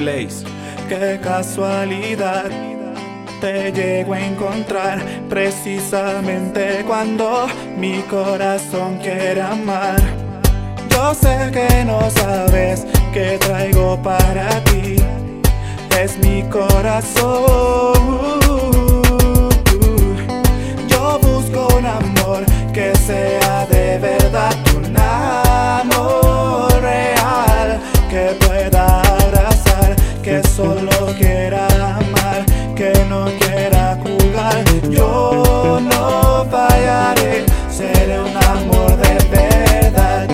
Blaze. 0.00 0.44
Qué 0.88 1.20
casualidad 1.22 2.50
te 3.40 3.70
llego 3.70 4.14
a 4.14 4.20
encontrar 4.20 4.98
precisamente 5.28 6.82
cuando 6.86 7.48
mi 7.76 8.00
corazón 8.02 8.96
quiere 8.96 9.42
amar. 9.42 10.00
Yo 10.88 11.14
sé 11.14 11.50
que 11.52 11.84
no 11.84 12.08
sabes 12.10 12.86
qué 13.12 13.36
traigo 13.38 14.00
para 14.02 14.48
ti. 14.64 14.96
Es 16.02 16.16
mi 16.18 16.42
corazón. 16.44 18.39
Pueda 28.60 29.00
abrazar, 29.00 29.96
que 30.22 30.42
solo 30.48 30.90
quiera 31.18 31.66
amar, 31.96 32.44
que 32.76 32.92
no 33.08 33.24
quiera 33.38 33.98
jugar. 34.02 34.64
Yo 34.90 35.80
no 35.80 36.46
fallaré, 36.50 37.44
seré 37.70 38.20
un 38.20 38.36
amor 38.36 38.96
de 39.04 39.14
verdad. 39.36 40.28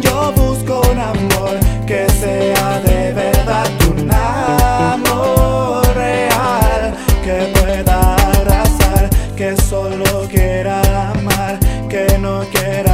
Yo 0.00 0.32
busco 0.36 0.82
un 0.92 0.98
amor 0.98 1.54
que 1.86 2.08
sea 2.10 2.80
de 2.80 3.12
verdad 3.12 3.66
un 3.90 4.10
amor 4.10 5.86
real 5.96 6.94
que 7.24 7.36
pueda 7.58 8.16
abrazar, 8.36 9.10
que 9.36 9.56
solo 9.56 10.28
quiera 10.30 10.80
amar, 11.10 11.58
que 11.88 12.18
no 12.18 12.40
quiera 12.52 12.93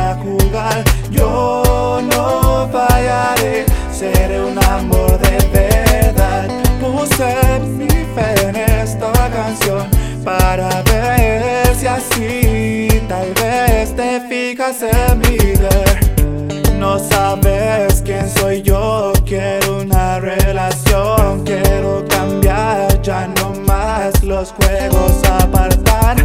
seré 4.01 4.43
un 4.43 4.59
amor 4.65 5.19
de 5.19 5.37
verdad. 5.53 6.49
Puse 6.81 7.61
mi 7.77 7.87
fe 8.15 8.49
en 8.49 8.57
esta 8.57 9.13
canción 9.29 9.87
para 10.25 10.83
ver 10.91 11.67
si 11.77 11.87
así 11.87 12.89
tal 13.09 13.31
vez 13.35 13.95
te 13.95 14.23
fijas 14.27 14.83
en 14.83 15.19
mi 15.19 15.37
ver. 15.37 15.99
No 16.79 16.99
sabes 16.99 18.01
quién 18.03 18.27
soy 18.31 18.63
yo, 18.63 19.13
quiero 19.27 19.83
una 19.83 20.19
relación, 20.19 21.45
quiero 21.45 22.03
cambiar, 22.09 23.03
ya 23.03 23.29
no 23.37 23.53
más 23.67 24.25
los 24.25 24.53
juegos 24.53 25.13
apartar. 25.29 26.17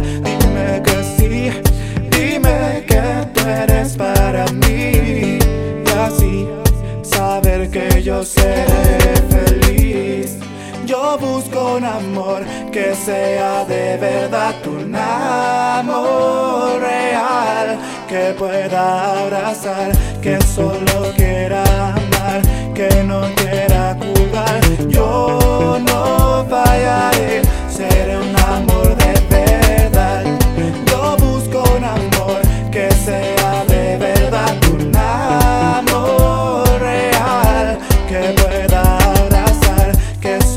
Que 7.70 8.02
yo 8.02 8.22
seré 8.24 9.14
feliz. 9.30 10.36
Yo 10.84 11.18
busco 11.18 11.76
un 11.76 11.84
amor 11.84 12.44
que 12.70 12.94
sea 12.94 13.64
de 13.64 13.96
verdad 13.96 14.54
un 14.66 14.94
amor 14.94 16.80
real 16.80 17.78
que 18.08 18.34
pueda 18.38 19.22
abrazar, 19.22 19.90
que 20.22 20.40
solo 20.42 21.12
quiera 21.16 21.64
amar, 21.90 22.40
que 22.74 23.02
no 23.02 23.22
quiera 23.34 23.96
jugar. 24.00 24.60
Yo 24.88 25.45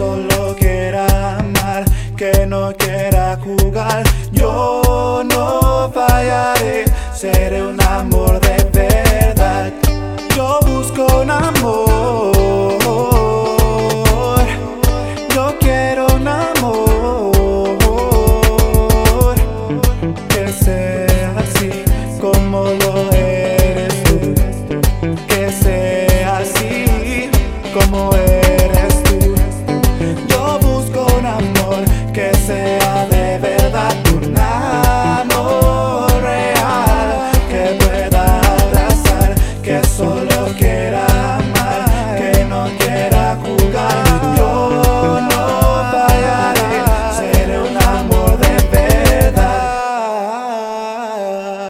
solo 0.09 0.55
quiera 0.55 1.37
amar, 1.37 1.85
que 2.17 2.45
no 2.47 2.73
quiera 2.75 3.37
jugar. 3.43 4.03
Yo 4.31 5.21
no 5.23 5.91
fallaré, 5.93 6.85
seré 7.13 7.58
loquera. 40.49 41.08